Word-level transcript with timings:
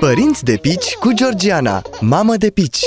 Părinți 0.00 0.44
de 0.44 0.56
pici 0.60 0.94
cu 1.00 1.12
Georgiana, 1.12 1.82
mamă 2.00 2.36
de 2.36 2.50
pici 2.50 2.84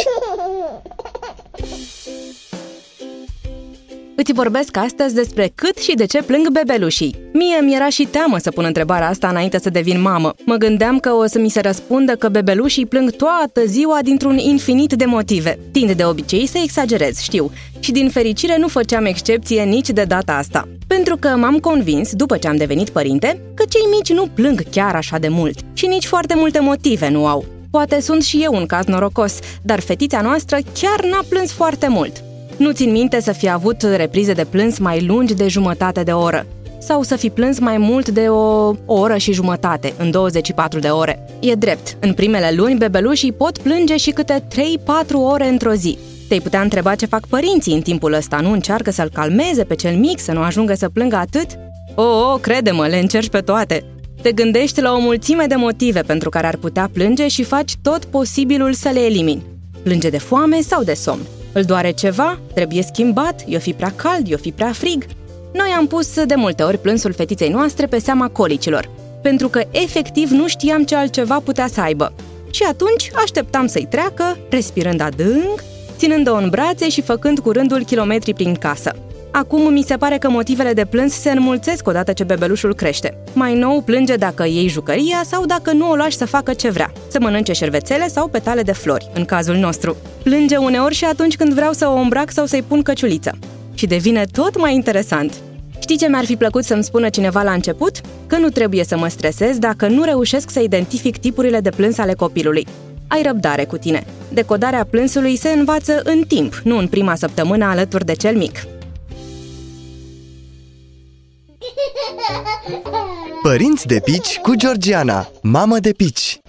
Îți 4.19 4.33
vorbesc 4.33 4.77
astăzi 4.77 5.13
despre 5.13 5.51
cât 5.55 5.77
și 5.77 5.95
de 5.95 6.05
ce 6.05 6.23
plâng 6.23 6.49
bebelușii. 6.49 7.15
Mie 7.33 7.59
mi-era 7.61 7.89
și 7.89 8.03
teamă 8.03 8.37
să 8.37 8.51
pun 8.51 8.65
întrebarea 8.65 9.07
asta 9.07 9.27
înainte 9.27 9.59
să 9.59 9.69
devin 9.69 10.01
mamă. 10.01 10.33
Mă 10.45 10.55
gândeam 10.55 10.99
că 10.99 11.11
o 11.11 11.25
să 11.25 11.39
mi 11.39 11.49
se 11.49 11.61
răspundă 11.61 12.15
că 12.15 12.29
bebelușii 12.29 12.85
plâng 12.85 13.11
toată 13.11 13.65
ziua 13.65 13.99
dintr-un 14.01 14.37
infinit 14.37 14.93
de 14.93 15.05
motive. 15.05 15.59
Tind 15.71 15.91
de 15.91 16.05
obicei 16.05 16.47
să 16.47 16.57
exagerez, 16.63 17.19
știu, 17.19 17.51
și 17.79 17.91
din 17.91 18.09
fericire 18.09 18.57
nu 18.57 18.67
făceam 18.67 19.05
excepție 19.05 19.63
nici 19.63 19.89
de 19.89 20.03
data 20.03 20.33
asta. 20.33 20.67
Pentru 20.97 21.17
că 21.17 21.27
m-am 21.27 21.57
convins, 21.57 22.13
după 22.13 22.37
ce 22.37 22.47
am 22.47 22.55
devenit 22.55 22.89
părinte, 22.89 23.41
că 23.53 23.63
cei 23.69 23.81
mici 23.91 24.13
nu 24.13 24.27
plâng 24.33 24.63
chiar 24.71 24.95
așa 24.95 25.17
de 25.17 25.27
mult 25.27 25.59
și 25.73 25.85
nici 25.85 26.05
foarte 26.05 26.33
multe 26.37 26.59
motive 26.59 27.09
nu 27.09 27.27
au. 27.27 27.45
Poate 27.71 28.01
sunt 28.01 28.23
și 28.23 28.39
eu 28.43 28.53
un 28.53 28.65
caz 28.65 28.85
norocos, 28.85 29.39
dar 29.61 29.79
fetița 29.79 30.21
noastră 30.21 30.57
chiar 30.73 31.03
n-a 31.03 31.25
plâns 31.29 31.51
foarte 31.51 31.87
mult. 31.87 32.23
Nu 32.57 32.71
țin 32.71 32.91
minte 32.91 33.21
să 33.21 33.31
fi 33.31 33.49
avut 33.49 33.81
reprize 33.81 34.33
de 34.33 34.45
plâns 34.45 34.77
mai 34.77 35.05
lungi 35.05 35.33
de 35.33 35.47
jumătate 35.47 36.03
de 36.03 36.11
oră 36.11 36.45
sau 36.79 37.03
să 37.03 37.15
fi 37.15 37.29
plâns 37.29 37.59
mai 37.59 37.77
mult 37.77 38.09
de 38.09 38.27
o, 38.27 38.73
oră 38.85 39.17
și 39.17 39.33
jumătate 39.33 39.93
în 39.97 40.11
24 40.11 40.79
de 40.79 40.87
ore. 40.87 41.25
E 41.39 41.53
drept, 41.53 41.97
în 41.99 42.13
primele 42.13 42.51
luni 42.55 42.77
bebelușii 42.77 43.31
pot 43.31 43.57
plânge 43.57 43.97
și 43.97 44.11
câte 44.11 44.43
3-4 44.49 44.55
ore 45.13 45.47
într-o 45.47 45.73
zi. 45.73 45.97
Te-ai 46.27 46.39
putea 46.39 46.61
întreba 46.61 46.95
ce 46.95 47.05
fac 47.05 47.27
părinții 47.27 47.73
în 47.73 47.81
timpul 47.81 48.13
ăsta, 48.13 48.39
nu 48.39 48.51
încearcă 48.51 48.91
să-l 48.91 49.09
calmeze 49.13 49.63
pe 49.63 49.75
cel 49.75 49.95
mic, 49.95 50.19
să 50.19 50.31
nu 50.31 50.41
ajungă 50.41 50.73
să 50.73 50.89
plângă 50.89 51.15
atât? 51.15 51.47
O, 51.95 52.01
oh, 52.01 52.33
oh, 52.33 52.39
crede-mă, 52.41 52.87
le 52.87 52.97
încerci 52.97 53.29
pe 53.29 53.39
toate. 53.39 53.83
Te 54.21 54.31
gândești 54.31 54.81
la 54.81 54.93
o 54.93 54.99
mulțime 54.99 55.45
de 55.45 55.55
motive 55.55 56.01
pentru 56.01 56.29
care 56.29 56.47
ar 56.47 56.55
putea 56.55 56.89
plânge 56.93 57.27
și 57.27 57.43
faci 57.43 57.73
tot 57.81 58.05
posibilul 58.05 58.73
să 58.73 58.89
le 58.89 58.99
elimini. 58.99 59.43
Plânge 59.83 60.09
de 60.09 60.17
foame 60.17 60.61
sau 60.61 60.83
de 60.83 60.93
somn. 60.93 61.21
Îl 61.53 61.63
doare 61.63 61.91
ceva? 61.91 62.39
Trebuie 62.53 62.81
schimbat? 62.81 63.43
I-o 63.45 63.59
fi 63.59 63.73
prea 63.73 63.93
cald? 63.95 64.27
I-o 64.27 64.37
fi 64.37 64.51
prea 64.51 64.71
frig? 64.71 65.05
Noi 65.53 65.69
am 65.77 65.87
pus 65.87 66.23
de 66.23 66.35
multe 66.35 66.63
ori 66.63 66.77
plânsul 66.77 67.13
fetiței 67.13 67.49
noastre 67.49 67.85
pe 67.85 67.99
seama 67.99 68.27
colicilor, 68.29 68.89
pentru 69.21 69.47
că 69.47 69.61
efectiv 69.71 70.29
nu 70.29 70.47
știam 70.47 70.83
ce 70.83 70.95
altceva 70.95 71.39
putea 71.39 71.67
să 71.67 71.81
aibă. 71.81 72.13
Și 72.49 72.63
atunci 72.63 73.11
așteptam 73.13 73.67
să-i 73.67 73.87
treacă, 73.89 74.37
respirând 74.49 75.01
adânc, 75.01 75.63
ținând-o 75.97 76.35
în 76.35 76.49
brațe 76.49 76.89
și 76.89 77.01
făcând 77.01 77.39
cu 77.39 77.51
rândul 77.51 77.83
kilometri 77.83 78.33
prin 78.33 78.53
casă. 78.53 78.95
Acum 79.31 79.73
mi 79.73 79.81
se 79.81 79.97
pare 79.97 80.17
că 80.17 80.29
motivele 80.29 80.73
de 80.73 80.85
plâns 80.85 81.13
se 81.13 81.31
înmulțesc 81.31 81.87
odată 81.87 82.13
ce 82.13 82.23
bebelușul 82.23 82.73
crește. 82.73 83.17
Mai 83.33 83.55
nou 83.55 83.81
plânge 83.81 84.15
dacă 84.15 84.45
iei 84.45 84.67
jucăria 84.67 85.21
sau 85.25 85.45
dacă 85.45 85.71
nu 85.71 85.89
o 85.89 85.95
lași 85.95 86.17
să 86.17 86.25
facă 86.25 86.53
ce 86.53 86.69
vrea, 86.69 86.91
să 87.07 87.19
mănânce 87.19 87.53
șervețele 87.53 88.07
sau 88.07 88.27
petale 88.27 88.61
de 88.61 88.71
flori, 88.71 89.09
în 89.13 89.25
cazul 89.25 89.55
nostru. 89.55 89.95
Plânge 90.23 90.57
uneori 90.57 90.95
și 90.95 91.05
atunci 91.05 91.35
când 91.35 91.53
vreau 91.53 91.73
să 91.73 91.87
o 91.87 91.95
îmbrac 91.95 92.31
sau 92.31 92.45
să-i 92.45 92.63
pun 92.67 92.81
căciuliță. 92.81 93.37
Și 93.73 93.85
devine 93.85 94.25
tot 94.31 94.59
mai 94.59 94.73
interesant. 94.73 95.33
Știi 95.79 95.97
ce 95.97 96.07
mi-ar 96.07 96.25
fi 96.25 96.35
plăcut 96.35 96.63
să-mi 96.63 96.83
spună 96.83 97.09
cineva 97.09 97.43
la 97.43 97.51
început? 97.51 98.01
Că 98.27 98.37
nu 98.37 98.49
trebuie 98.49 98.83
să 98.83 98.97
mă 98.97 99.07
stresez 99.07 99.57
dacă 99.57 99.87
nu 99.87 100.03
reușesc 100.03 100.49
să 100.49 100.59
identific 100.59 101.17
tipurile 101.17 101.59
de 101.59 101.69
plâns 101.69 101.97
ale 101.97 102.13
copilului. 102.13 102.67
Ai 103.07 103.21
răbdare 103.21 103.65
cu 103.65 103.77
tine. 103.77 104.05
Decodarea 104.29 104.87
plânsului 104.89 105.35
se 105.35 105.49
învață 105.49 106.01
în 106.03 106.23
timp, 106.27 106.61
nu 106.63 106.77
în 106.77 106.87
prima 106.87 107.15
săptămână 107.15 107.65
alături 107.65 108.05
de 108.05 108.13
cel 108.13 108.37
mic. 108.37 108.65
Părinți 113.41 113.85
de 113.87 113.99
pici 114.03 114.39
cu 114.41 114.55
Georgiana, 114.55 115.31
mamă 115.41 115.79
de 115.79 115.91
pici 115.91 116.39